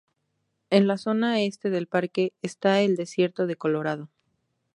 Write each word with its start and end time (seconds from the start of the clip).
En 0.71 0.87
la 0.87 0.97
zona 0.97 1.41
este 1.41 1.69
del 1.69 1.85
parque 1.85 2.33
está 2.41 2.81
el 2.81 2.95
desierto 2.95 3.45
del 3.45 3.57
Colorado. 3.59 4.09